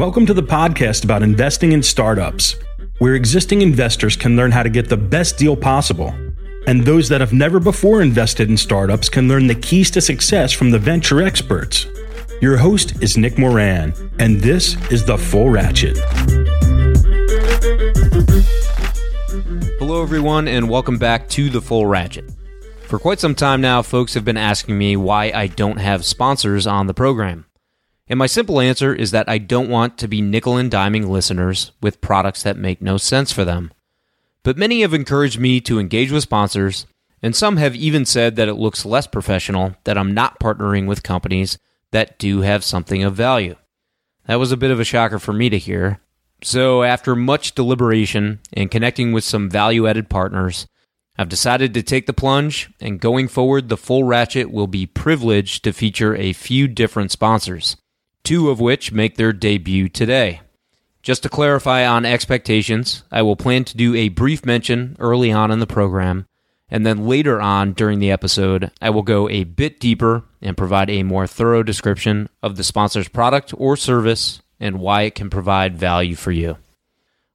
[0.00, 2.56] Welcome to the podcast about investing in startups,
[3.00, 6.14] where existing investors can learn how to get the best deal possible.
[6.66, 10.52] And those that have never before invested in startups can learn the keys to success
[10.52, 11.86] from the venture experts.
[12.40, 15.98] Your host is Nick Moran, and this is The Full Ratchet.
[19.78, 22.24] Hello, everyone, and welcome back to The Full Ratchet.
[22.84, 26.66] For quite some time now, folks have been asking me why I don't have sponsors
[26.66, 27.44] on the program.
[28.10, 31.70] And my simple answer is that I don't want to be nickel and diming listeners
[31.80, 33.72] with products that make no sense for them.
[34.42, 36.86] But many have encouraged me to engage with sponsors,
[37.22, 41.04] and some have even said that it looks less professional that I'm not partnering with
[41.04, 41.56] companies
[41.92, 43.54] that do have something of value.
[44.26, 46.00] That was a bit of a shocker for me to hear.
[46.42, 50.66] So, after much deliberation and connecting with some value added partners,
[51.16, 55.62] I've decided to take the plunge, and going forward, the full ratchet will be privileged
[55.62, 57.76] to feature a few different sponsors
[58.24, 60.40] two of which make their debut today.
[61.02, 65.50] Just to clarify on expectations, I will plan to do a brief mention early on
[65.50, 66.26] in the program,
[66.70, 70.90] and then later on during the episode, I will go a bit deeper and provide
[70.90, 75.76] a more thorough description of the sponsor's product or service and why it can provide
[75.76, 76.58] value for you.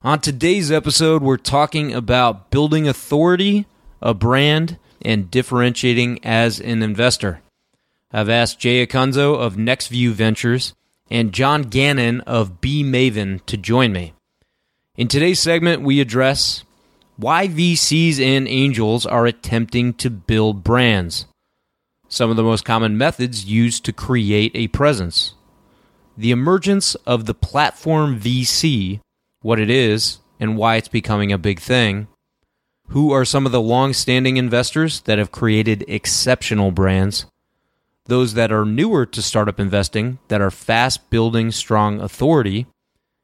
[0.03, 3.65] On today's episode, we're talking about building authority,
[4.01, 7.41] a brand, and differentiating as an investor.
[8.15, 10.73] I've asked Jay Acunzo of NextView Ventures
[11.11, 14.13] and John Gannon of BEMAVEN to join me.
[14.95, 16.63] In today's segment, we address
[17.17, 21.25] why VCs and angels are attempting to build brands,
[22.07, 25.33] some of the most common methods used to create a presence,
[26.17, 29.01] the emergence of the platform VC,
[29.41, 32.07] what it is, and why it's becoming a big thing.
[32.91, 37.25] Who are some of the long standing investors that have created exceptional brands?
[38.05, 42.67] Those that are newer to startup investing that are fast building strong authority.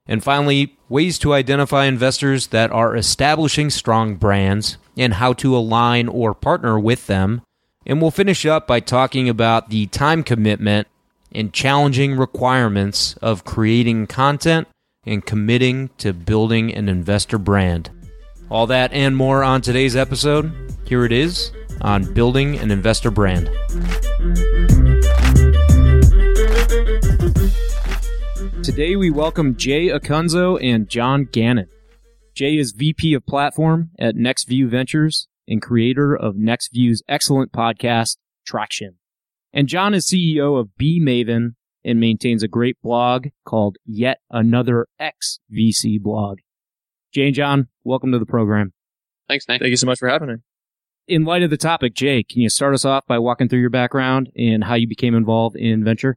[0.08, 6.08] And finally, ways to identify investors that are establishing strong brands and how to align
[6.08, 7.42] or partner with them.
[7.86, 10.88] And we'll finish up by talking about the time commitment
[11.32, 14.68] and challenging requirements of creating content
[15.06, 17.90] and committing to building an investor brand.
[18.50, 20.52] All that and more on today's episode.
[20.86, 23.50] Here it is on building an investor brand.
[28.64, 31.68] Today we welcome Jay Acunzo and John Gannon.
[32.36, 38.98] Jay is VP of Platform at NextView Ventures and creator of NextView's excellent podcast, Traction.
[39.52, 45.40] And John is CEO of BEMAVEN and maintains a great blog called Yet Another X
[45.52, 46.38] VC blog.
[47.12, 48.74] Jay and John, welcome to the program.
[49.28, 49.60] Thanks, Nick.
[49.60, 50.36] Thank you so much for having me.
[51.08, 53.72] In light of the topic, Jay, can you start us off by walking through your
[53.72, 56.16] background and how you became involved in venture?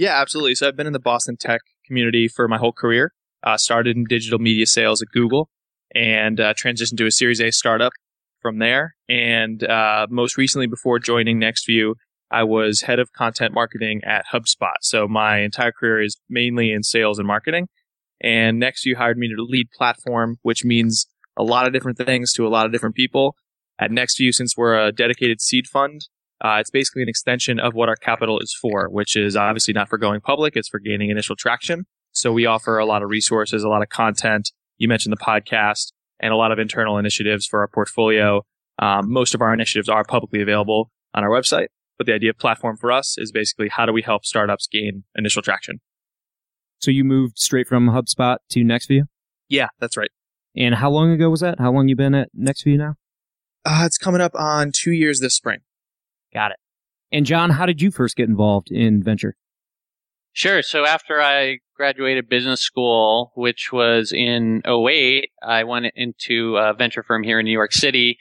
[0.00, 0.54] Yeah, absolutely.
[0.54, 3.12] So I've been in the Boston tech community for my whole career.
[3.44, 5.50] Uh, started in digital media sales at Google
[5.94, 7.92] and uh, transitioned to a Series A startup
[8.40, 8.94] from there.
[9.10, 11.96] And uh, most recently, before joining NextView,
[12.30, 14.72] I was head of content marketing at HubSpot.
[14.80, 17.68] So my entire career is mainly in sales and marketing.
[18.22, 22.46] And NextView hired me to lead platform, which means a lot of different things to
[22.46, 23.36] a lot of different people.
[23.78, 26.00] At NextView, since we're a dedicated seed fund,
[26.42, 29.88] uh, it's basically an extension of what our capital is for, which is obviously not
[29.88, 30.56] for going public.
[30.56, 31.84] It's for gaining initial traction.
[32.12, 34.50] So we offer a lot of resources, a lot of content.
[34.78, 38.42] You mentioned the podcast and a lot of internal initiatives for our portfolio.
[38.78, 41.66] Um, most of our initiatives are publicly available on our website,
[41.98, 45.04] but the idea of platform for us is basically how do we help startups gain
[45.14, 45.80] initial traction?
[46.80, 49.02] So you moved straight from HubSpot to NextView?
[49.48, 50.10] Yeah, that's right.
[50.56, 51.58] And how long ago was that?
[51.58, 52.94] How long you been at NextView now?
[53.64, 55.58] Uh, it's coming up on two years this spring.
[56.32, 56.58] Got it.
[57.12, 59.36] And John, how did you first get involved in venture?
[60.32, 60.62] Sure.
[60.62, 67.02] So after I graduated business school, which was in 08, I went into a venture
[67.02, 68.18] firm here in New York City.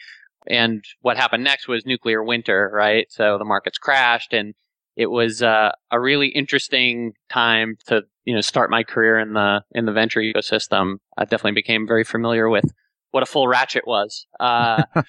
[0.47, 3.05] And what happened next was nuclear winter, right?
[3.11, 4.55] So the markets crashed and
[4.95, 9.61] it was uh, a really interesting time to, you know, start my career in the,
[9.71, 10.95] in the venture ecosystem.
[11.15, 12.65] I definitely became very familiar with
[13.11, 14.25] what a full ratchet was.
[14.39, 14.83] Uh,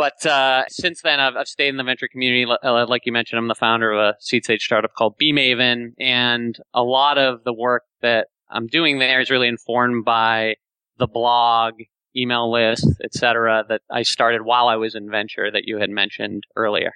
[0.00, 2.50] But uh, since then, I've, I've, stayed in the venture community.
[2.50, 6.56] Uh, like you mentioned, I'm the founder of a seed stage startup called BEMAVEN, and
[6.72, 10.54] a lot of the work that I'm doing there is really informed by
[10.96, 11.74] the blog,
[12.16, 13.66] email list, etc.
[13.68, 16.92] that I started while I was in venture that you had mentioned earlier.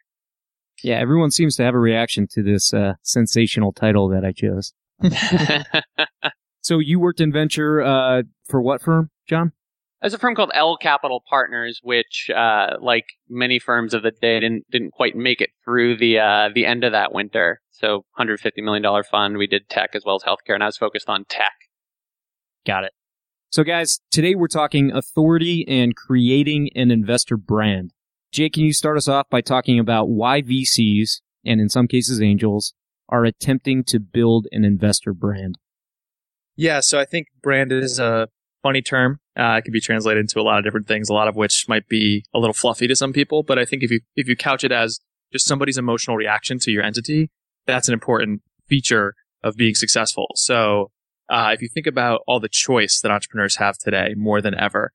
[0.83, 4.73] Yeah, everyone seems to have a reaction to this uh, sensational title that I chose.
[6.63, 9.53] so you worked in venture uh, for what firm, John?
[10.05, 14.39] There's a firm called L Capital Partners, which, uh, like many firms of the day,
[14.39, 17.63] didn't didn't quite make it through the uh, the end of that winter.
[17.71, 19.39] So, 150 million dollar fund.
[19.39, 21.55] We did tech as well as healthcare, and I was focused on tech.
[22.67, 22.93] Got it.
[23.49, 27.95] So, guys, today we're talking authority and creating an investor brand.
[28.31, 32.21] Jay, can you start us off by talking about why VCs and in some cases
[32.21, 32.75] angels
[33.09, 35.57] are attempting to build an investor brand?
[36.57, 38.29] Yeah, so I think brand is a
[38.63, 39.21] funny term.
[39.37, 41.67] Uh, it can be translated into a lot of different things, a lot of which
[41.69, 43.43] might be a little fluffy to some people.
[43.43, 45.01] But I think if you if you couch it as
[45.33, 47.31] just somebody's emotional reaction to your entity,
[47.67, 50.29] that's an important feature of being successful.
[50.37, 50.93] So
[51.29, 54.93] uh, if you think about all the choice that entrepreneurs have today more than ever,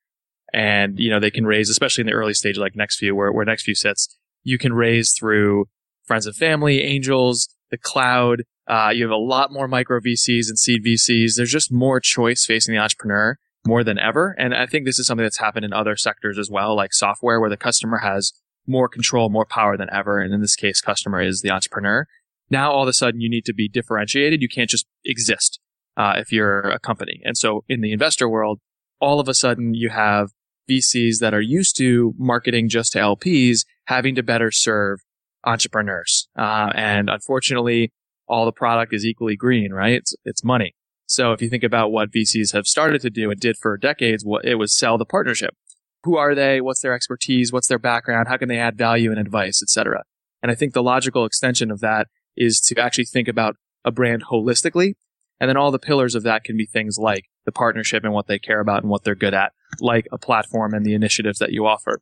[0.54, 3.46] and you know they can raise, especially in the early stage like NextView, where where
[3.46, 5.66] NextView sits, you can raise through
[6.06, 8.44] friends and family, angels, the cloud.
[8.68, 11.36] Uh, you have a lot more micro VCs and seed VCs.
[11.36, 13.38] There's just more choice facing the entrepreneur
[13.70, 14.36] more than ever.
[14.38, 17.40] And I think this is something that's happened in other sectors as well, like software,
[17.40, 18.34] where the customer has
[18.68, 20.20] more control, more power than ever.
[20.20, 22.08] And in this case, customer is the entrepreneur.
[22.50, 24.42] Now all of a sudden you need to be differentiated.
[24.42, 25.60] You can't just exist
[25.96, 27.22] uh, if you're a company.
[27.24, 28.60] And so in the investor world,
[29.00, 30.32] all of a sudden you have
[30.70, 35.00] VCs that are used to marketing just to LPs having to better serve
[35.46, 36.28] entrepreneurs.
[36.38, 37.92] Uh, and unfortunately,
[38.28, 39.94] all the product is equally green, right?
[39.94, 40.76] It's, it's money.
[41.10, 44.24] So if you think about what VCs have started to do and did for decades,
[44.44, 45.56] it was sell the partnership.
[46.04, 46.62] Who are they?
[46.62, 47.52] What's their expertise?
[47.52, 48.28] What's their background?
[48.28, 50.04] How can they add value and advice, etc.
[50.44, 54.26] And I think the logical extension of that is to actually think about a brand
[54.32, 54.94] holistically.
[55.40, 58.28] And then all the pillars of that can be things like the partnership and what
[58.28, 61.52] they care about and what they're good at, like a platform and the initiatives that
[61.52, 62.02] you offer.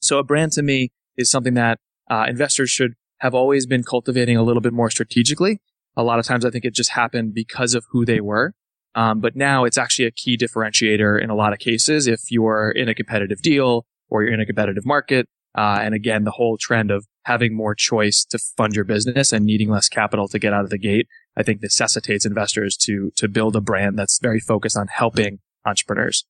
[0.00, 1.78] So a brand to me is something that
[2.10, 5.60] uh, investors should have always been cultivating a little bit more strategically
[5.96, 8.54] a lot of times I think it just happened because of who they were.
[8.94, 12.70] Um, but now it's actually a key differentiator in a lot of cases if you're
[12.70, 15.28] in a competitive deal or you're in a competitive market.
[15.56, 19.44] Uh, and again, the whole trend of having more choice to fund your business and
[19.44, 21.06] needing less capital to get out of the gate,
[21.36, 26.24] I think necessitates investors to to build a brand that's very focused on helping entrepreneurs.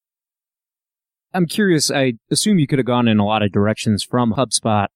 [1.33, 1.91] I'm curious.
[1.91, 4.87] I assume you could have gone in a lot of directions from HubSpot.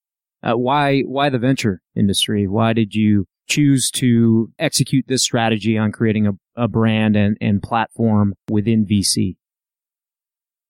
[0.42, 2.46] Uh, why why the venture industry?
[2.46, 7.62] Why did you choose to execute this strategy on creating a, a brand and, and
[7.62, 9.36] platform within VC?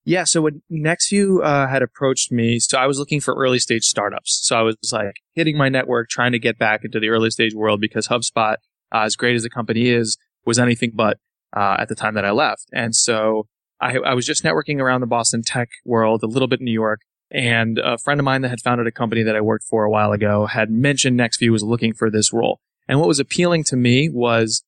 [0.05, 3.83] Yeah, so when NextView uh, had approached me, so I was looking for early stage
[3.83, 4.39] startups.
[4.43, 7.53] So I was like hitting my network, trying to get back into the early stage
[7.53, 8.55] world because HubSpot,
[8.93, 11.17] uh, as great as the company is, was anything but
[11.55, 12.65] uh, at the time that I left.
[12.73, 13.47] And so
[13.79, 16.71] I, I was just networking around the Boston tech world, a little bit in New
[16.71, 19.83] York, and a friend of mine that had founded a company that I worked for
[19.83, 22.61] a while ago had mentioned NextView was looking for this role.
[22.89, 24.63] And what was appealing to me was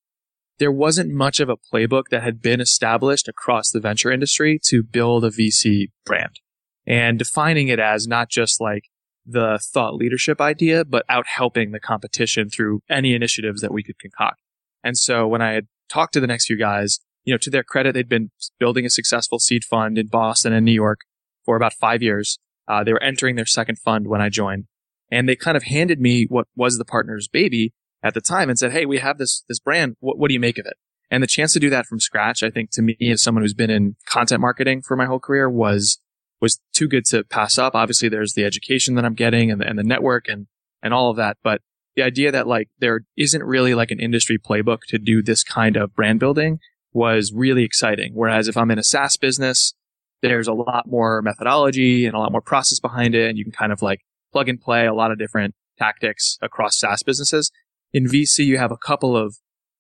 [0.60, 4.84] there wasn't much of a playbook that had been established across the venture industry to
[4.84, 6.40] build a VC brand
[6.86, 8.84] and defining it as not just like
[9.26, 13.98] the thought leadership idea, but out helping the competition through any initiatives that we could
[13.98, 14.40] concoct.
[14.84, 17.94] And so when I had talked to the NextView guys, you know, to their credit,
[17.94, 18.30] they'd been
[18.60, 21.00] building a successful seed fund in Boston and New York
[21.44, 22.38] for about five years.
[22.68, 24.66] Uh, they were entering their second fund when I joined
[25.12, 28.58] and they kind of handed me what was the partner's baby at the time and
[28.58, 29.96] said, Hey, we have this, this brand.
[30.00, 30.78] What, what do you make of it?
[31.10, 33.54] And the chance to do that from scratch, I think to me as someone who's
[33.54, 36.00] been in content marketing for my whole career was,
[36.40, 37.76] was too good to pass up.
[37.76, 40.48] Obviously there's the education that I'm getting and the, and the network and,
[40.82, 41.38] and all of that.
[41.44, 41.62] But
[41.96, 45.76] the idea that like there isn't really like an industry playbook to do this kind
[45.76, 46.60] of brand building
[46.94, 48.14] was really exciting.
[48.16, 49.74] Whereas if I'm in a SaaS business,
[50.22, 53.30] there's a lot more methodology and a lot more process behind it.
[53.30, 56.78] And you can kind of like plug and play a lot of different tactics across
[56.78, 57.52] SaaS businesses
[57.94, 59.36] in VC, you have a couple of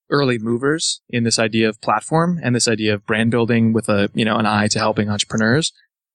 [0.09, 4.09] early movers in this idea of platform and this idea of brand building with a,
[4.13, 5.71] you know, an eye to helping entrepreneurs,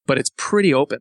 [0.06, 1.00] but it's pretty open.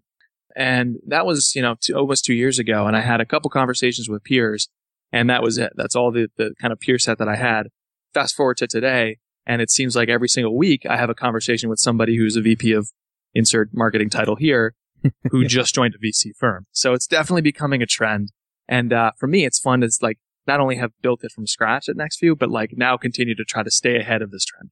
[0.56, 2.88] And that was, you know, two, almost two years ago.
[2.88, 4.70] And I had a couple conversations with peers
[5.12, 5.74] and that was it.
[5.76, 7.68] That's all the, the kind of peer set that I had.
[8.14, 9.18] Fast forward to today.
[9.46, 12.42] And it seems like every single week I have a conversation with somebody who's a
[12.42, 12.90] VP of
[13.34, 14.74] insert marketing title here
[15.32, 16.66] who just joined a VC firm.
[16.72, 18.32] So it's definitely becoming a trend.
[18.68, 19.84] And, uh, for me, it's fun.
[19.84, 23.36] It's like not only have built it from scratch at NextView, but like now continue
[23.36, 24.70] to try to stay ahead of this trend.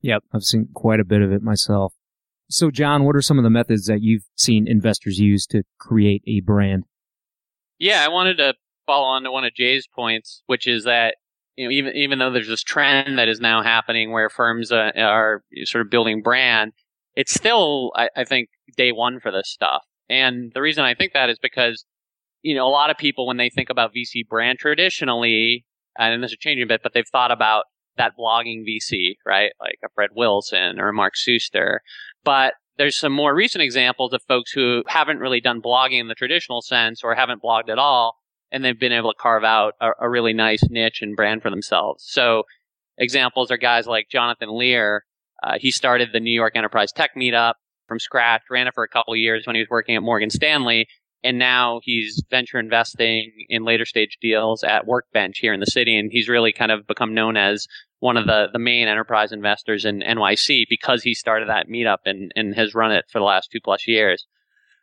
[0.00, 1.94] Yep, I've seen quite a bit of it myself.
[2.50, 6.22] So, John, what are some of the methods that you've seen investors use to create
[6.26, 6.84] a brand?
[7.78, 8.54] Yeah, I wanted to
[8.86, 11.16] follow on to one of Jay's points, which is that
[11.56, 14.92] you know, even even though there's this trend that is now happening where firms uh,
[14.96, 16.72] are sort of building brand,
[17.16, 19.82] it's still, I, I think, day one for this stuff.
[20.08, 21.84] And the reason I think that is because,
[22.48, 25.66] you know, a lot of people when they think about VC brand traditionally,
[25.98, 27.64] and this is changing a bit, but they've thought about
[27.98, 29.52] that blogging VC, right?
[29.60, 31.80] Like a Fred Wilson or a Mark Suster.
[32.24, 36.14] But there's some more recent examples of folks who haven't really done blogging in the
[36.14, 38.16] traditional sense or haven't blogged at all,
[38.50, 41.50] and they've been able to carve out a, a really nice niche and brand for
[41.50, 42.02] themselves.
[42.08, 42.44] So
[42.96, 45.00] examples are guys like Jonathan Lehr.
[45.42, 47.54] Uh, he started the New York Enterprise Tech Meetup
[47.86, 50.86] from scratch, ran it for a couple years when he was working at Morgan Stanley,
[51.24, 55.98] and now he's venture investing in later stage deals at Workbench here in the city,
[55.98, 57.66] and he's really kind of become known as
[58.00, 62.30] one of the, the main enterprise investors in NYC because he started that meetup and,
[62.36, 64.26] and has run it for the last two plus years.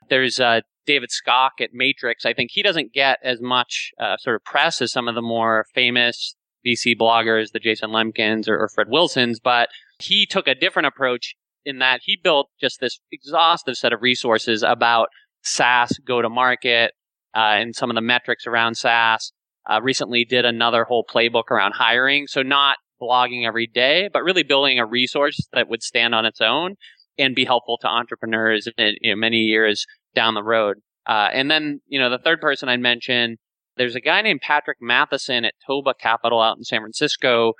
[0.10, 2.26] There's uh, David Skok at Matrix.
[2.26, 5.22] I think he doesn't get as much uh, sort of press as some of the
[5.22, 10.56] more famous VC bloggers, the Jason Lemkins or, or Fred Wilsons, but he took a
[10.56, 15.08] different approach in that he built just this exhaustive set of resources about
[15.46, 16.92] SaaS go to market
[17.36, 19.32] uh, and some of the metrics around SaaS.
[19.68, 22.28] Uh, recently did another whole playbook around hiring.
[22.28, 26.40] So not blogging every day, but really building a resource that would stand on its
[26.40, 26.76] own
[27.18, 30.78] and be helpful to entrepreneurs in, know, many years down the road.
[31.08, 33.38] Uh, and then, you know, the third person I'd mention,
[33.78, 37.54] there's a guy named Patrick Mathieson at Toba Capital out in San Francisco.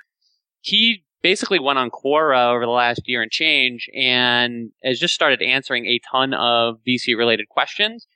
[0.60, 5.42] He basically went on Quora over the last year and change and has just started
[5.42, 8.06] answering a ton of VC related questions.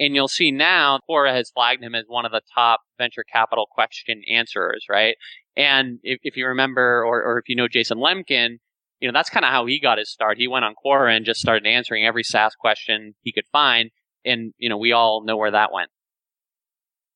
[0.00, 3.66] And you'll see now Quora has flagged him as one of the top venture capital
[3.70, 5.16] question answerers, right?
[5.56, 8.56] And if, if you remember, or, or if you know Jason Lemkin,
[9.00, 10.38] you know, that's kind of how he got his start.
[10.38, 13.90] He went on Quora and just started answering every SaaS question he could find.
[14.24, 15.90] And, you know, we all know where that went.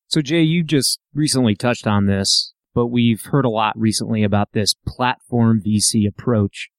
[0.07, 4.49] So Jay, you just recently touched on this but we've heard a lot recently about
[4.53, 6.69] this platform VC approach.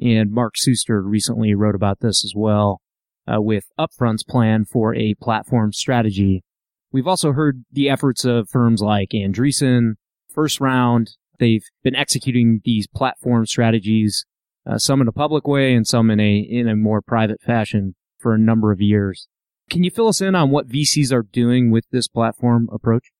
[0.00, 2.80] And Mark Suster recently wrote about this as well,
[3.26, 6.44] uh, with Upfront's plan for a platform strategy.
[6.92, 9.94] We've also heard the efforts of firms like Andreessen,
[10.32, 11.10] First Round.
[11.38, 14.24] They've been executing these platform strategies,
[14.66, 17.94] uh, some in a public way and some in a in a more private fashion
[18.18, 19.28] for a number of years.
[19.70, 23.10] Can you fill us in on what VCs are doing with this platform approach?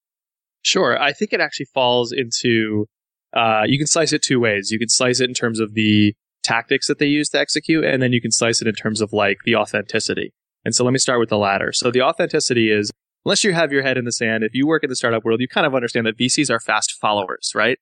[0.68, 1.00] Sure.
[1.00, 2.84] I think it actually falls into,
[3.34, 4.70] uh, you can slice it two ways.
[4.70, 8.02] You can slice it in terms of the tactics that they use to execute, and
[8.02, 10.34] then you can slice it in terms of like the authenticity.
[10.66, 11.72] And so let me start with the latter.
[11.72, 12.90] So the authenticity is,
[13.24, 15.40] unless you have your head in the sand, if you work in the startup world,
[15.40, 17.78] you kind of understand that VCs are fast followers, right?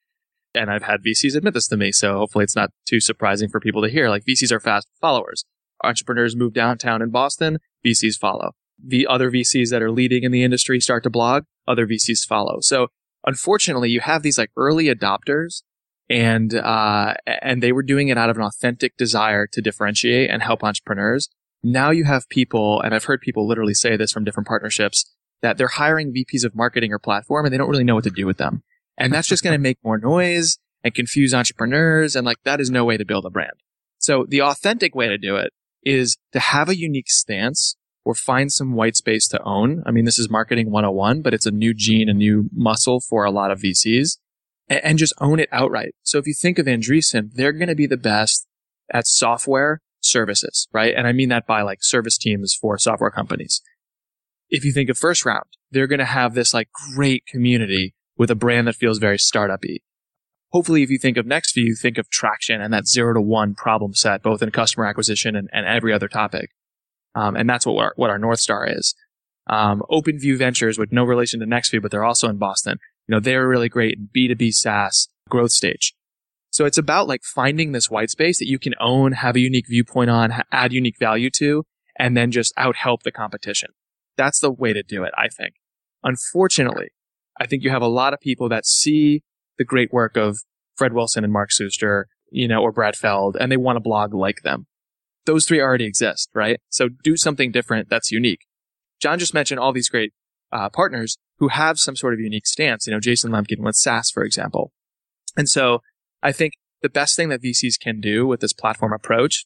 [0.55, 3.59] And I've had VCs admit this to me, so hopefully it's not too surprising for
[3.59, 4.09] people to hear.
[4.09, 5.45] Like VCs are fast followers.
[5.83, 8.53] Entrepreneurs move downtown in Boston, VCs follow
[8.83, 12.59] the other VCs that are leading in the industry start to blog, other VCs follow.
[12.61, 12.89] So
[13.25, 15.63] unfortunately, you have these like early adopters
[16.09, 20.43] and, uh, and they were doing it out of an authentic desire to differentiate and
[20.43, 21.29] help entrepreneurs.
[21.63, 25.59] Now you have people, and I've heard people literally say this from different partnerships, that
[25.59, 28.27] they're hiring VPs of marketing or platform and they don't really know what to do
[28.27, 28.63] with them.
[28.97, 32.17] And that's just going to make more noise and confuse entrepreneurs.
[32.17, 33.53] And like that is no way to build a brand.
[33.99, 35.53] So the authentic way to do it
[35.83, 37.77] is to have a unique stance
[38.07, 39.83] or find some white space to own.
[39.85, 43.25] I mean, this is marketing 101, but it's a new gene, a new muscle for
[43.25, 44.19] a lot of VCs
[44.69, 45.93] and, and just own it outright.
[46.05, 48.47] So if you think of Andreessen, they're going to be the best
[48.95, 50.95] at software services, right?
[50.97, 53.61] And I mean that by like service teams for software companies.
[54.49, 58.31] If you think of first round, they're going to have this like great community with
[58.31, 59.79] a brand that feels very startup-y.
[60.51, 63.57] Hopefully, if you think of NextView, you think of traction and that zero to one
[63.57, 66.51] problem set, both in customer acquisition and, and every other topic.
[67.17, 68.95] Um, and that's what our, what our North Star is.
[69.49, 72.79] Um, OpenView Ventures with no relation to NextView, but they're also in Boston.
[73.09, 75.95] You know, they're really great in B2B SaaS growth stage.
[76.51, 79.67] So it's about like finding this white space that you can own, have a unique
[79.69, 81.65] viewpoint on, add unique value to,
[81.99, 83.71] and then just out help the competition.
[84.17, 85.55] That's the way to do it, I think.
[86.03, 86.89] Unfortunately,
[87.41, 89.23] I think you have a lot of people that see
[89.59, 90.39] the great work of
[90.77, 94.15] Fred Wilson and Mark Suster, you know, or Brad Feld, and they want to blog
[94.15, 94.67] like them
[95.27, 96.59] those three already exist, right?
[96.71, 98.47] So do something different that's unique.
[99.01, 100.13] John just mentioned all these great
[100.53, 102.87] uh, partners who have some sort of unique stance.
[102.87, 104.73] You know, Jason Lemkin with SaaS, for example.
[105.37, 105.81] And so
[106.23, 109.45] I think the best thing that VCs can do with this platform approach,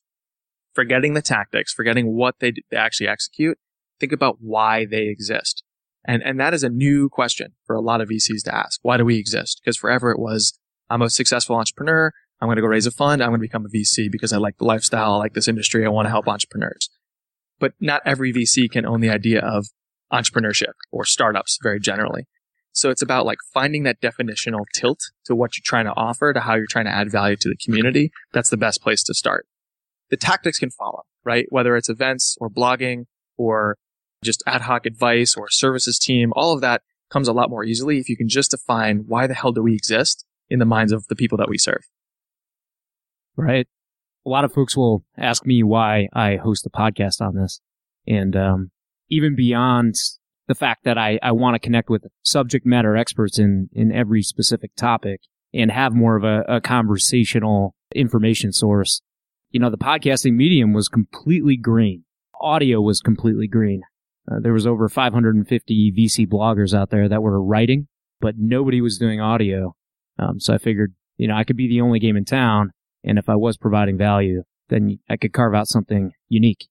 [0.74, 3.58] forgetting the tactics, forgetting what they, they actually execute,
[3.98, 5.64] think about why they exist.
[6.04, 8.80] And, and that is a new question for a lot of VCs to ask.
[8.82, 9.60] Why do we exist?
[9.62, 10.58] Because forever it was,
[10.88, 12.12] I'm a successful entrepreneur.
[12.40, 13.22] I'm going to go raise a fund.
[13.22, 15.14] I'm going to become a VC because I like the lifestyle.
[15.14, 15.84] I like this industry.
[15.84, 16.88] I want to help entrepreneurs.
[17.58, 19.66] But not every VC can own the idea of
[20.12, 22.26] entrepreneurship or startups very generally.
[22.72, 26.40] So it's about like finding that definitional tilt to what you're trying to offer, to
[26.40, 28.10] how you're trying to add value to the community.
[28.32, 29.46] That's the best place to start.
[30.08, 31.46] The tactics can follow, right?
[31.50, 33.04] Whether it's events or blogging
[33.36, 33.76] or
[34.24, 37.98] just ad hoc advice or services team, all of that comes a lot more easily
[37.98, 41.06] if you can just define why the hell do we exist in the minds of
[41.08, 41.82] the people that we serve.
[43.42, 43.66] Right.
[44.26, 47.60] A lot of folks will ask me why I host a podcast on this.
[48.06, 48.70] And um,
[49.08, 49.94] even beyond
[50.46, 54.22] the fact that I, I want to connect with subject matter experts in, in every
[54.22, 55.20] specific topic
[55.54, 59.00] and have more of a, a conversational information source.
[59.50, 62.04] You know, the podcasting medium was completely green.
[62.40, 63.82] Audio was completely green.
[64.30, 67.88] Uh, there was over 550 VC bloggers out there that were writing,
[68.20, 69.74] but nobody was doing audio.
[70.18, 72.72] Um, so I figured, you know, I could be the only game in town.
[73.04, 76.68] And if I was providing value, then I could carve out something unique.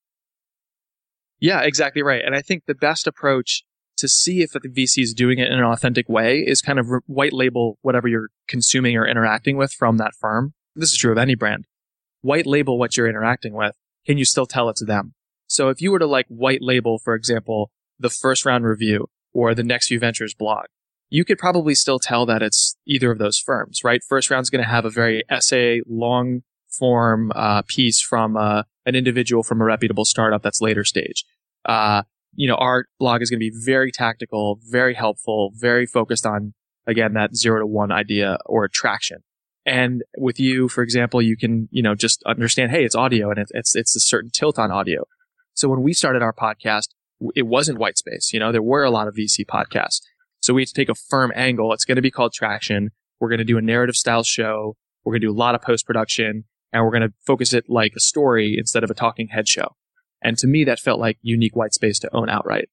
[1.40, 2.22] Yeah, exactly right.
[2.24, 3.64] And I think the best approach
[3.98, 6.88] to see if the VC is doing it in an authentic way is kind of
[7.06, 10.54] white label whatever you're consuming or interacting with from that firm.
[10.76, 11.66] This is true of any brand.
[12.22, 13.76] White label what you're interacting with.
[14.06, 15.14] Can you still tell it's them?
[15.48, 19.54] So if you were to like white label, for example, the first round review or
[19.54, 20.66] the NextView Ventures blog,
[21.10, 24.02] you could probably still tell that it's either of those firms, right?
[24.08, 28.96] First round's going to have a very essay, long form uh, piece from uh, an
[28.96, 31.26] individual from a reputable startup that's later stage.
[31.66, 32.04] Uh,
[32.36, 36.54] you know, our blog is going to be very tactical, very helpful, very focused on,
[36.86, 39.24] again, that zero to one idea or attraction.
[39.66, 43.40] And with you, for example, you can, you know, just understand, hey, it's audio and
[43.40, 45.06] it's, it's, it's a certain tilt on audio.
[45.54, 46.90] So when we started our podcast,
[47.36, 48.32] it wasn't white space.
[48.32, 50.02] You know, there were a lot of VC podcasts.
[50.50, 51.74] So we had to take a firm angle.
[51.74, 52.90] It's going to be called traction.
[53.20, 54.76] We're going to do a narrative style show.
[55.04, 57.66] We're going to do a lot of post production and we're going to focus it
[57.70, 59.76] like a story instead of a talking head show.
[60.24, 62.68] And to me, that felt like unique white space to own outright.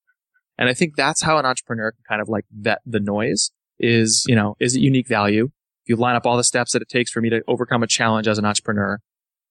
[0.57, 4.25] And I think that's how an entrepreneur can kind of like vet the noise is,
[4.27, 5.51] you know, is it unique value?
[5.85, 7.87] If you line up all the steps that it takes for me to overcome a
[7.87, 9.01] challenge as an entrepreneur,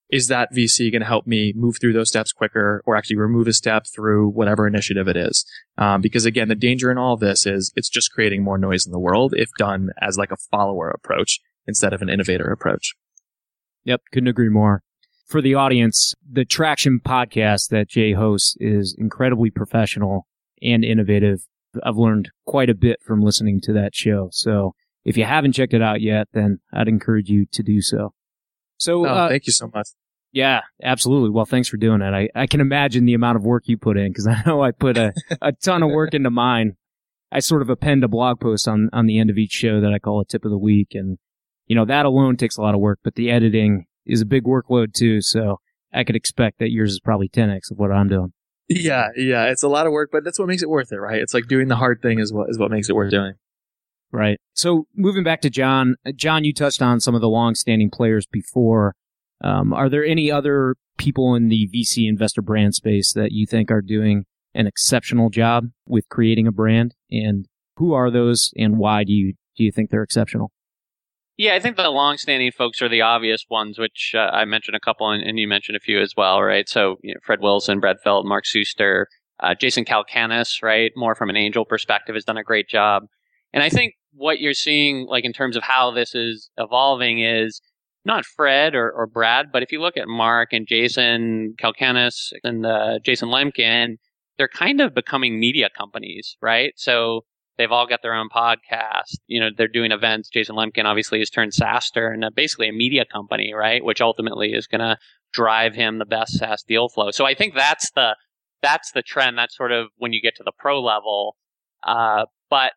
[0.09, 3.47] is that VC going to help me move through those steps quicker or actually remove
[3.47, 5.45] a step through whatever initiative it is?
[5.77, 8.85] Um, because again, the danger in all of this is it's just creating more noise
[8.85, 12.93] in the world if done as like a follower approach instead of an innovator approach.
[13.83, 14.01] Yep.
[14.11, 14.83] Couldn't agree more
[15.25, 20.27] for the audience, the Traction podcast that Jay hosts is incredibly professional
[20.61, 21.47] and innovative.
[21.83, 24.29] I've learned quite a bit from listening to that show.
[24.31, 28.13] So if you haven't checked it out yet, then I'd encourage you to do so.
[28.77, 29.89] So, oh, uh, thank you so much.
[30.31, 31.29] Yeah, absolutely.
[31.29, 32.13] Well, thanks for doing it.
[32.13, 34.71] I, I can imagine the amount of work you put in because I know I
[34.71, 36.75] put a, a ton of work into mine.
[37.31, 39.93] I sort of append a blog post on, on the end of each show that
[39.93, 40.89] I call a tip of the week.
[40.91, 41.17] And,
[41.67, 44.43] you know, that alone takes a lot of work, but the editing is a big
[44.43, 45.21] workload too.
[45.21, 45.59] So
[45.93, 48.33] I could expect that yours is probably 10x of what I'm doing.
[48.67, 51.21] Yeah, yeah, it's a lot of work, but that's what makes it worth it, right?
[51.21, 53.33] It's like doing the hard thing is what is what makes it worth doing.
[54.11, 54.39] Right.
[54.53, 58.25] So moving back to John, uh, John, you touched on some of the long-standing players
[58.25, 58.95] before.
[59.43, 63.71] Um, are there any other people in the VC investor brand space that you think
[63.71, 66.95] are doing an exceptional job with creating a brand?
[67.11, 70.51] And who are those, and why do you do you think they're exceptional?
[71.37, 74.79] Yeah, I think the long-standing folks are the obvious ones, which uh, I mentioned a
[74.79, 76.67] couple, and, and, you mentioned a few as well, right?
[76.69, 79.05] So you know, Fred Wilson, Brad Feld, Mark Suster,
[79.41, 80.91] uh, Jason Calacanis, right?
[80.95, 83.03] More from an angel perspective, has done a great job.
[83.55, 87.59] And I think what you're seeing, like in terms of how this is evolving, is
[88.05, 92.63] not Fred or, or Brad, but if you look at Mark and Jason Calacanis and
[92.63, 93.95] uh, Jason Lemkin,
[94.37, 96.73] they're kind of becoming media companies, right?
[96.75, 97.21] So
[97.57, 99.17] They've all got their own podcast.
[99.27, 100.29] You know, they're doing events.
[100.29, 103.83] Jason Lemkin obviously has turned SaaStr and basically a media company, right?
[103.83, 104.97] Which ultimately is going to
[105.33, 107.11] drive him the best SaaS deal flow.
[107.11, 108.15] So I think that's the
[108.61, 109.37] that's the trend.
[109.37, 111.37] That's sort of when you get to the pro level.
[111.83, 112.73] Uh, but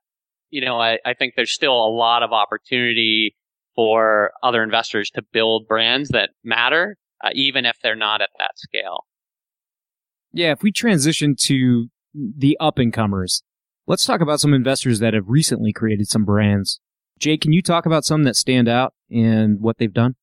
[0.51, 3.37] you know, I, I think there's still a lot of opportunity
[3.75, 8.53] for other investors to build brands that matter, uh, even if they're not at that
[8.57, 9.05] scale.
[10.33, 13.43] Yeah, if we transition to the up and comers,
[13.89, 16.79] Let's talk about some investors that have recently created some brands.
[17.19, 20.15] Jay, can you talk about some that stand out and what they've done?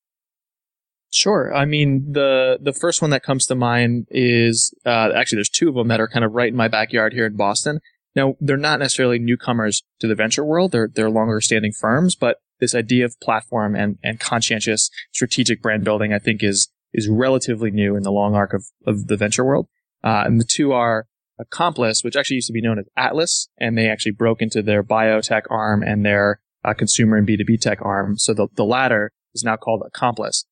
[1.12, 1.52] Sure.
[1.52, 5.68] I mean, the the first one that comes to mind is uh, actually there's two
[5.68, 7.80] of them that are kind of right in my backyard here in Boston.
[8.16, 12.38] Now, they're not necessarily newcomers to the venture world; they're they're longer standing firms, but
[12.60, 17.72] this idea of platform and and conscientious strategic brand building, I think, is is relatively
[17.72, 19.68] new in the long arc of of the venture world.
[20.04, 23.78] Uh, and the two are Accomplice, which actually used to be known as Atlas, and
[23.78, 28.18] they actually broke into their biotech arm and their uh, consumer and B2B tech arm.
[28.18, 30.46] So the, the latter is now called Accomplice.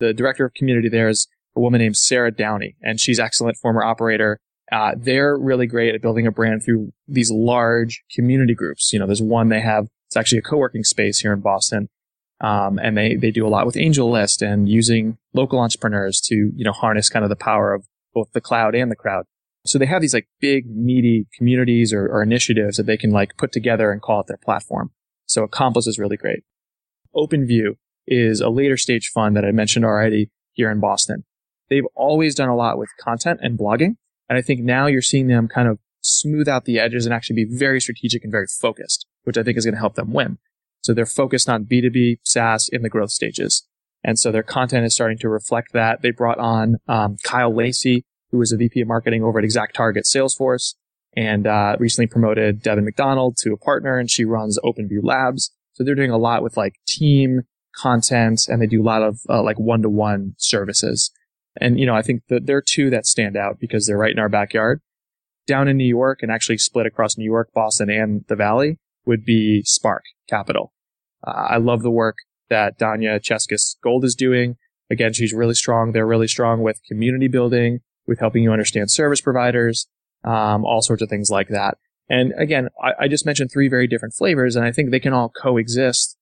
[0.00, 3.82] The director of community there is a woman named Sarah Downey, and she's excellent former
[3.82, 4.38] operator
[4.70, 8.92] Uh, they're really great at building a brand through these large community groups.
[8.92, 11.88] You know, there's one they have, it's actually a co-working space here in Boston.
[12.40, 16.64] Um, and they, they do a lot with AngelList and using local entrepreneurs to, you
[16.64, 19.24] know, harness kind of the power of both the cloud and the crowd.
[19.66, 23.36] So they have these like big meaty communities or, or initiatives that they can like
[23.36, 24.92] put together and call it their platform.
[25.26, 26.44] So Accomplice is really great.
[27.14, 27.76] OpenView
[28.06, 31.24] is a later stage fund that I mentioned already here in Boston.
[31.68, 33.96] They've always done a lot with content and blogging.
[34.28, 37.44] And I think now you're seeing them kind of smooth out the edges and actually
[37.44, 40.38] be very strategic and very focused, which I think is going to help them win.
[40.82, 43.66] So they're focused on B2B SaaS in the growth stages.
[44.04, 46.02] And so their content is starting to reflect that.
[46.02, 49.74] They brought on um, Kyle Lacey, who is a VP of marketing over at Exact
[49.74, 50.74] Target Salesforce
[51.16, 55.50] and uh, recently promoted Devon McDonald to a partner and she runs OpenView Labs.
[55.72, 57.42] So they're doing a lot with like team
[57.74, 61.10] content and they do a lot of uh, like one-to-one services.
[61.60, 64.12] And, you know, I think that there are two that stand out because they're right
[64.12, 64.80] in our backyard.
[65.46, 69.24] Down in New York and actually split across New York, Boston, and the Valley would
[69.24, 70.72] be Spark Capital.
[71.26, 72.16] Uh, I love the work
[72.50, 74.56] that Danya Cheskis Gold is doing.
[74.90, 75.92] Again, she's really strong.
[75.92, 79.86] They're really strong with community building, with helping you understand service providers,
[80.24, 81.78] um, all sorts of things like that.
[82.08, 85.12] And again, I, I, just mentioned three very different flavors, and I think they can
[85.12, 86.16] all coexist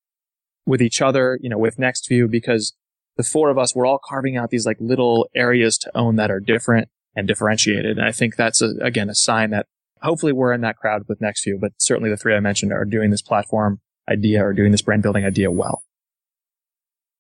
[0.67, 2.75] with each other, you know, with NextView, because
[3.17, 6.31] the four of us, we're all carving out these like little areas to own that
[6.31, 7.99] are different and differentiated.
[7.99, 9.67] And I think that's a, again, a sign that
[10.03, 13.11] hopefully we're in that crowd with NextView, but certainly the three I mentioned are doing
[13.11, 15.83] this platform idea or doing this brand building idea well.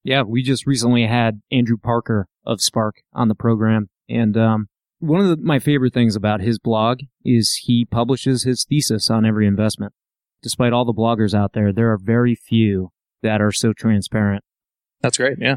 [0.04, 4.68] Yeah, we just recently had Andrew Parker of Spark on the program, and um,
[5.00, 9.26] one of the, my favorite things about his blog is he publishes his thesis on
[9.26, 9.92] every investment.
[10.42, 14.44] Despite all the bloggers out there, there are very few that are so transparent.
[15.00, 15.38] That's great.
[15.40, 15.56] Yeah.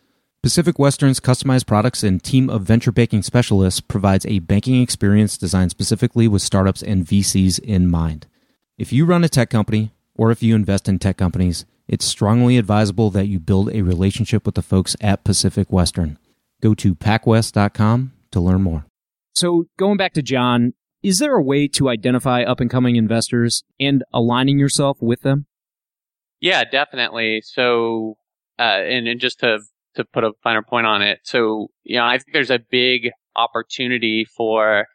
[0.43, 5.69] Pacific Western's customized products and team of venture banking specialists provides a banking experience designed
[5.69, 8.25] specifically with startups and VCs in mind.
[8.75, 12.57] If you run a tech company or if you invest in tech companies, it's strongly
[12.57, 16.17] advisable that you build a relationship with the folks at Pacific Western.
[16.59, 18.85] Go to pacwest.com to learn more.
[19.35, 20.73] So, going back to John,
[21.03, 25.45] is there a way to identify up and coming investors and aligning yourself with them?
[26.39, 27.41] Yeah, definitely.
[27.45, 28.17] So,
[28.57, 29.59] uh, and, and just to
[29.95, 31.19] to put a finer point on it.
[31.23, 34.85] So, you know, I think there's a big opportunity for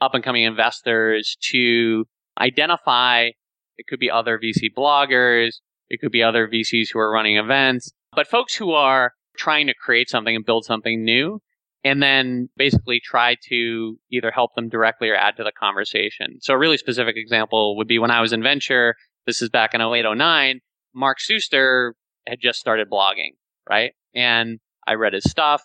[0.00, 2.04] up and coming investors to
[2.38, 3.30] identify
[3.76, 5.54] it could be other VC bloggers,
[5.88, 9.74] it could be other VCs who are running events, but folks who are trying to
[9.74, 11.40] create something and build something new
[11.82, 16.38] and then basically try to either help them directly or add to the conversation.
[16.40, 18.94] So a really specific example would be when I was in venture,
[19.26, 20.60] this is back in 08, 09,
[20.94, 21.92] Mark Suster
[22.26, 23.32] had just started blogging,
[23.68, 23.92] right?
[24.14, 25.62] And I read his stuff.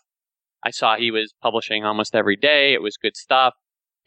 [0.63, 2.73] I saw he was publishing almost every day.
[2.73, 3.53] It was good stuff.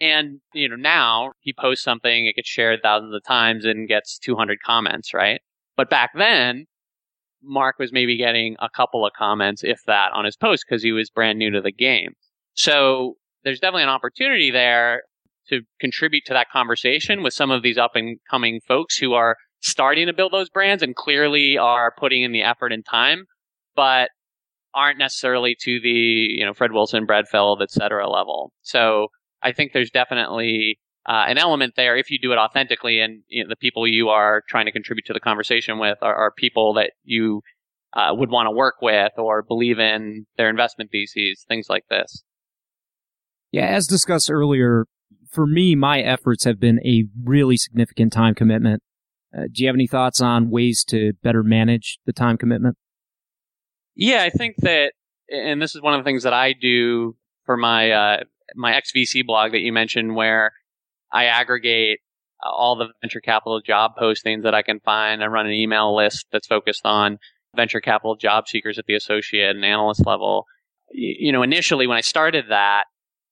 [0.01, 4.19] And, you know, now he posts something, it gets shared thousands of times and gets
[4.19, 5.41] 200 comments, right?
[5.77, 6.67] But back then,
[7.43, 10.93] Mark was maybe getting a couple of comments, if that, on his post because he
[10.93, 12.13] was brand new to the game.
[12.55, 15.03] So there's definitely an opportunity there
[15.49, 19.37] to contribute to that conversation with some of these up and coming folks who are
[19.61, 23.25] starting to build those brands and clearly are putting in the effort and time,
[23.77, 24.11] but
[24.75, 28.53] aren't necessarily to the you know Fred Wilson, Brad Feld, et cetera level.
[28.63, 29.09] So
[29.43, 33.43] I think there's definitely uh, an element there if you do it authentically and you
[33.43, 36.75] know, the people you are trying to contribute to the conversation with are, are people
[36.75, 37.43] that you
[37.95, 42.23] uh, would want to work with or believe in their investment theses, things like this.
[43.51, 44.87] Yeah, as discussed earlier,
[45.31, 48.83] for me, my efforts have been a really significant time commitment.
[49.37, 52.77] Uh, do you have any thoughts on ways to better manage the time commitment?
[53.95, 54.93] Yeah, I think that,
[55.29, 58.25] and this is one of the things that I do for my uh,
[58.55, 60.53] my XVC blog that you mentioned, where
[61.13, 62.01] I aggregate
[62.43, 65.23] all the venture capital job postings that I can find.
[65.23, 67.19] I run an email list that's focused on
[67.55, 70.47] venture capital job seekers at the associate and analyst level.
[70.91, 72.85] You know, initially when I started that,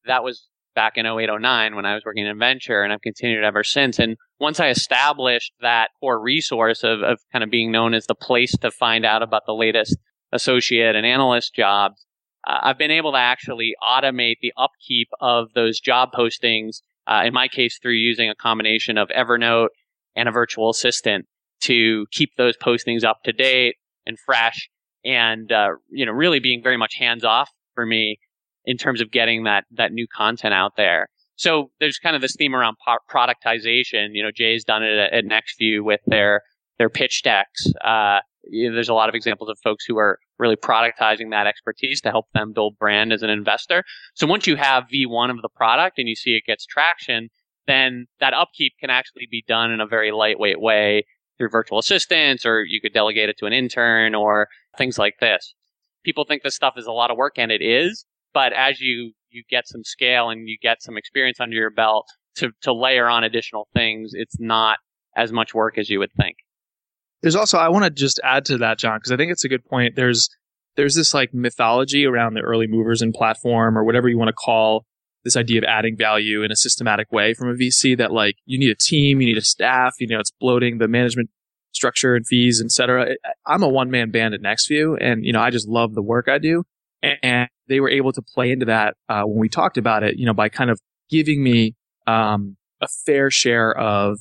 [0.06, 3.64] that was back in 0809 when I was working in venture and I've continued ever
[3.64, 3.98] since.
[3.98, 8.14] And once I established that core resource of, of kind of being known as the
[8.14, 9.96] place to find out about the latest
[10.32, 12.06] associate and analyst jobs,
[12.46, 16.82] uh, I've been able to actually automate the upkeep of those job postings.
[17.06, 19.68] Uh, in my case, through using a combination of Evernote
[20.14, 21.26] and a virtual assistant
[21.62, 24.68] to keep those postings up to date and fresh
[25.04, 28.18] and, uh, you know, really being very much hands off for me
[28.64, 31.08] in terms of getting that, that new content out there.
[31.36, 32.76] So there's kind of this theme around
[33.10, 34.10] productization.
[34.12, 36.42] You know, Jay's done it at, at NextView with their,
[36.78, 37.72] their pitch decks.
[37.82, 41.46] Uh, you know, there's a lot of examples of folks who are really productizing that
[41.46, 43.84] expertise to help them build brand as an investor.
[44.14, 47.28] So once you have V1 of the product and you see it gets traction,
[47.66, 51.04] then that upkeep can actually be done in a very lightweight way
[51.38, 55.54] through virtual assistants, or you could delegate it to an intern or things like this.
[56.04, 58.04] People think this stuff is a lot of work, and it is.
[58.34, 62.06] But as you you get some scale and you get some experience under your belt
[62.36, 64.78] to to layer on additional things, it's not
[65.16, 66.36] as much work as you would think.
[67.22, 69.48] There's also I want to just add to that, John, because I think it's a
[69.48, 69.96] good point.
[69.96, 70.28] There's
[70.76, 74.34] there's this like mythology around the early movers in platform or whatever you want to
[74.34, 74.86] call
[75.24, 78.58] this idea of adding value in a systematic way from a VC that like you
[78.58, 81.28] need a team, you need a staff, you know, it's bloating the management
[81.72, 83.16] structure and fees, etc.
[83.46, 86.28] I'm a one man band at NextView and, you know, I just love the work
[86.28, 86.64] I do.
[87.02, 90.26] And, they were able to play into that, uh, when we talked about it, you
[90.26, 91.76] know, by kind of giving me,
[92.08, 94.18] um, a fair share of,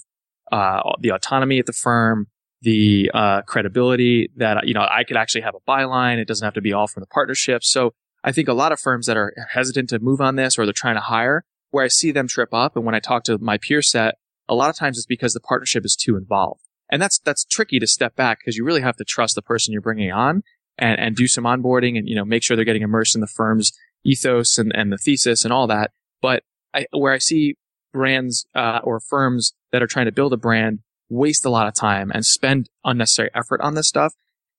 [0.52, 2.28] uh, the autonomy at the firm,
[2.62, 6.18] the, uh, credibility that, you know, I could actually have a byline.
[6.18, 7.64] It doesn't have to be all from the partnership.
[7.64, 7.94] So
[8.24, 10.74] I think a lot of firms that are hesitant to move on this or they're
[10.74, 13.58] trying to hire, where I see them trip up, and when I talk to my
[13.58, 14.16] peer set,
[14.48, 16.62] a lot of times it's because the partnership is too involved.
[16.92, 19.72] And that's, that's tricky to step back because you really have to trust the person
[19.72, 20.42] you're bringing on
[20.78, 23.28] and, and do some onboarding and, you know, make sure they're getting immersed in the
[23.28, 23.72] firm's
[24.04, 25.92] ethos and, and the thesis and all that.
[26.22, 26.44] But
[26.74, 27.56] I, where I see
[27.94, 31.74] brands, uh, or firms that are trying to build a brand waste a lot of
[31.74, 34.14] time and spend unnecessary effort on this stuff,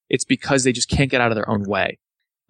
[0.08, 1.98] it's because they just can't get out of their own way.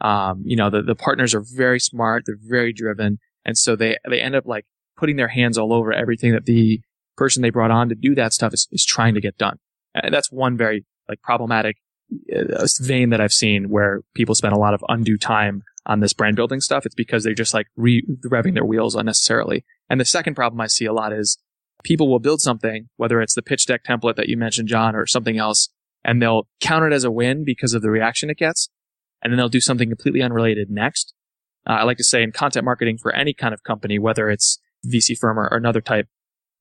[0.00, 2.24] Um, you know, the, the partners are very smart.
[2.26, 3.18] They're very driven.
[3.44, 4.64] And so they, they end up like
[4.96, 6.80] putting their hands all over everything that the
[7.16, 9.58] person they brought on to do that stuff is, is trying to get done.
[9.94, 11.76] And that's one very like problematic
[12.34, 16.12] uh, vein that I've seen where people spend a lot of undue time on this
[16.12, 16.86] brand building stuff.
[16.86, 19.64] It's because they're just like re- revving their wheels unnecessarily.
[19.88, 21.38] And the second problem I see a lot is
[21.85, 25.07] people will build something, whether it's the pitch deck template that you mentioned, John, or
[25.07, 25.69] something else,
[26.05, 28.69] and they'll count it as a win because of the reaction it gets
[29.23, 31.14] and then they'll do something completely unrelated next.
[31.69, 34.59] Uh, I like to say in content marketing for any kind of company, whether it's
[34.87, 36.07] VC firm or, another type,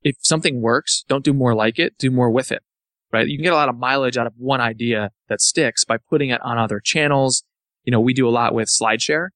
[0.04, 2.64] if something works, don't do more like it, do more with it,
[3.12, 3.28] right?
[3.28, 6.30] You can get a lot of mileage out of one idea that sticks by putting
[6.30, 7.44] it on other channels.
[7.84, 9.30] You know, we do a lot with SlideShare.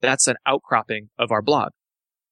[0.00, 1.70] That's an outcropping of our blog.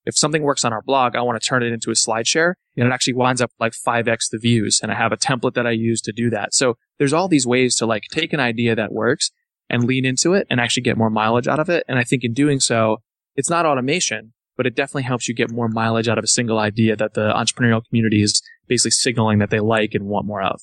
[0.05, 2.87] If something works on our blog, I want to turn it into a SlideShare and
[2.87, 4.81] it actually winds up like 5x the views.
[4.83, 6.55] And I have a template that I use to do that.
[6.55, 9.31] So there's all these ways to like take an idea that works
[9.71, 11.85] and lean into it and actually get more mileage out of it.
[11.89, 12.99] And I think in doing so,
[13.37, 16.59] it's not automation, but it definitely helps you get more mileage out of a single
[16.59, 20.61] idea that the entrepreneurial community is basically signaling that they like and want more of.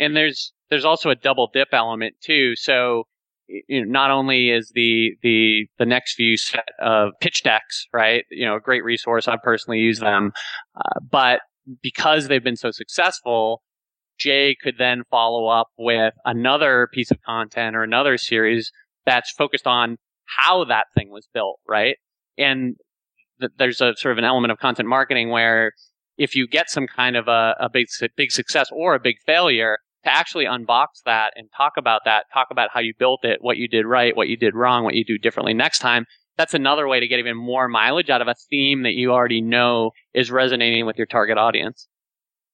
[0.00, 2.56] And there's there's also a double dip element too.
[2.56, 3.04] So
[3.48, 8.24] you know, not only is the the the NextView set of pitch decks, right?
[8.30, 9.28] You know, a great resource.
[9.28, 10.32] I personally use them,
[10.76, 11.40] uh, but
[11.82, 13.62] because they've been so successful,
[14.18, 18.70] Jay could then follow up with another piece of content or another series
[19.04, 19.96] that's focused on
[20.38, 21.96] how that thing was built, right?
[22.38, 22.76] And
[23.40, 25.72] th- there's a sort of an element of content marketing where
[26.18, 29.78] if you get some kind of a, a big, big success or a big failure,
[30.04, 33.56] to actually unbox that and talk about that, talk about how you built it, what
[33.56, 36.06] you did right, what you did wrong, what you do differently next time.
[36.36, 39.40] That's another way to get even more mileage out of a theme that you already
[39.40, 41.88] know is resonating with your target audience.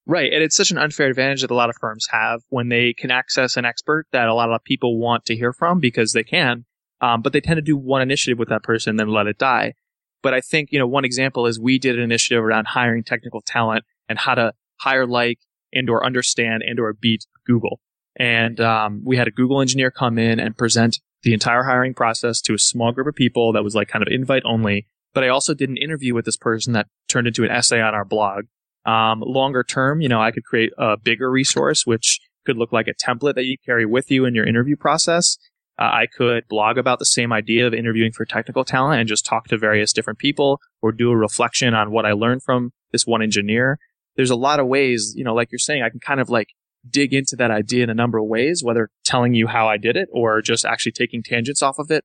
[0.06, 0.32] Right.
[0.32, 3.11] And it's such an unfair advantage that a lot of firms have when they can
[3.11, 6.64] access an expert that a lot of people want to hear from because they can.
[7.00, 9.38] Um, but they tend to do one initiative with that person, and then let it
[9.38, 9.74] die.
[10.22, 13.40] But I think, you know, one example is we did an initiative around hiring technical
[13.40, 15.38] talent and how to hire like
[15.72, 17.80] and or understand and or beat Google.
[18.16, 22.40] And um, we had a Google engineer come in and present the entire hiring process
[22.42, 24.87] to a small group of people that was like kind of invite only.
[25.14, 27.94] But I also did an interview with this person that turned into an essay on
[27.94, 28.44] our blog.
[28.84, 32.88] Um, longer term, you know, I could create a bigger resource, which could look like
[32.88, 35.37] a template that you carry with you in your interview process.
[35.78, 39.24] Uh, I could blog about the same idea of interviewing for technical talent and just
[39.24, 43.06] talk to various different people or do a reflection on what I learned from this
[43.06, 43.78] one engineer.
[44.16, 46.48] There's a lot of ways, you know, like you're saying, I can kind of like
[46.88, 49.97] dig into that idea in a number of ways, whether telling you how I did
[49.97, 52.05] it or just actually taking tangents off of it,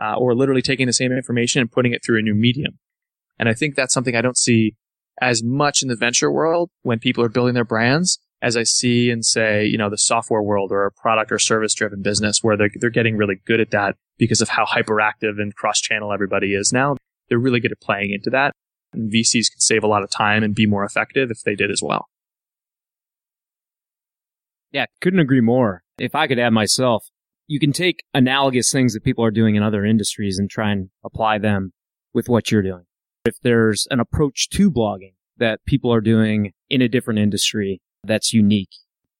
[0.00, 2.78] uh, or literally taking the same information and putting it through a new medium.
[3.38, 4.74] And I think that's something I don't see
[5.20, 9.10] as much in the venture world when people are building their brands as I see
[9.10, 12.56] in say, you know, the software world or a product or service driven business where
[12.56, 16.54] they're, they're getting really good at that because of how hyperactive and cross channel everybody
[16.54, 16.96] is now.
[17.28, 18.52] They're really good at playing into that.
[18.92, 21.70] And VCs can save a lot of time and be more effective if they did
[21.70, 22.06] as well.
[24.72, 25.82] Yeah, couldn't agree more.
[25.98, 27.06] If I could add myself,
[27.46, 30.90] you can take analogous things that people are doing in other industries and try and
[31.04, 31.72] apply them
[32.12, 32.84] with what you're doing.
[33.24, 38.32] If there's an approach to blogging that people are doing in a different industry that's
[38.32, 38.70] unique,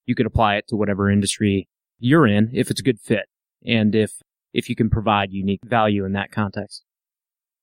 [0.05, 3.27] you could apply it to whatever industry you're in if it's a good fit
[3.67, 4.13] and if
[4.55, 6.85] if you can provide unique value in that context.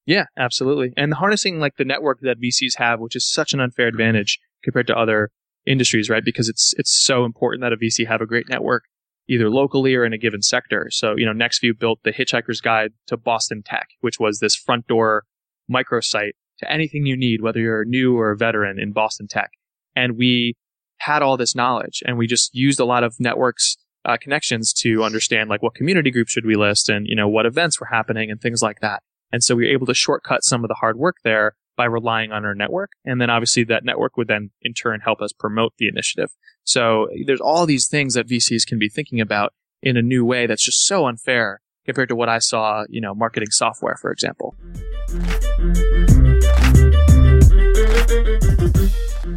[0.06, 0.94] Yeah, absolutely.
[0.96, 4.88] And harnessing like the network that VCs have, which is such an unfair advantage compared
[4.88, 5.32] to other
[5.66, 6.24] industries, right?
[6.24, 8.84] Because it's it's so important that a VC have a great network,
[9.28, 10.88] either locally or in a given sector.
[10.92, 14.88] So, you know, NextView built the Hitchhiker's Guide to Boston Tech, which was this front
[14.88, 15.24] door
[15.72, 19.52] microsite to anything you need, whether you're new or a veteran in Boston Tech.
[19.96, 20.56] And we
[21.00, 25.04] had all this knowledge and we just used a lot of networks uh, connections to
[25.04, 28.30] understand like what community groups should we list and, you know, what events were happening
[28.30, 29.02] and things like that.
[29.32, 32.32] And so we were able to shortcut some of the hard work there by relying
[32.32, 32.92] on our network.
[33.04, 36.30] And then obviously that network would then in turn help us promote the initiative.
[36.64, 40.48] So there's all these things that VCs can be thinking about in a new way
[40.48, 44.56] that's just so unfair compared to what I saw, you know, marketing software, for example.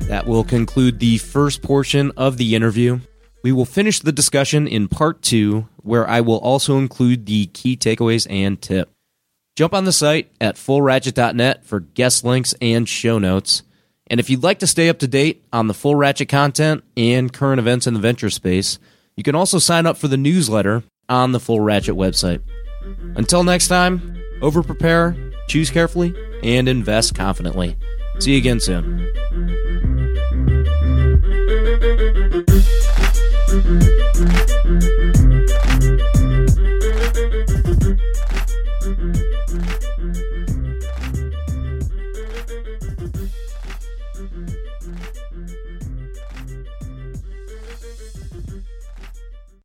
[0.09, 3.01] That will conclude the first portion of the interview.
[3.45, 7.77] We will finish the discussion in part two, where I will also include the key
[7.77, 8.91] takeaways and tip.
[9.59, 13.65] Jump on the site at fullratchet.net for guest links and show notes.
[14.07, 17.33] And if you'd like to stay up to date on the Full Ratchet content and
[17.33, 18.79] current events in the venture space,
[19.17, 22.41] you can also sign up for the newsletter on the Full Ratchet website.
[23.17, 25.17] Until next time, over prepare,
[25.49, 27.77] choose carefully, and invest confidently.
[28.21, 29.09] See you again soon.